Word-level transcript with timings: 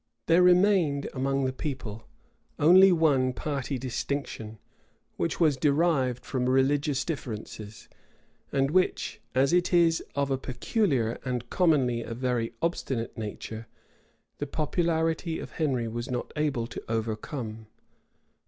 There 0.25 0.41
remained 0.41 1.07
among 1.13 1.45
the 1.45 1.53
people 1.53 2.07
only 2.57 2.91
one 2.91 3.33
party 3.33 3.77
distinction, 3.77 4.57
which 5.15 5.39
was 5.39 5.57
derived 5.57 6.25
from 6.25 6.49
religious 6.49 7.05
differences, 7.05 7.87
and 8.51 8.71
which, 8.71 9.21
as 9.35 9.53
it 9.53 9.71
is 9.71 10.03
of 10.15 10.31
a 10.31 10.39
peculiar 10.39 11.19
and 11.23 11.47
commonly 11.51 12.01
a 12.01 12.15
very 12.15 12.51
obstinate 12.63 13.15
nature, 13.15 13.67
the 14.39 14.47
popularity 14.47 15.37
of 15.37 15.51
Henry 15.51 15.87
was 15.87 16.09
not 16.09 16.33
able 16.35 16.65
to 16.65 16.83
overcome. 16.89 17.67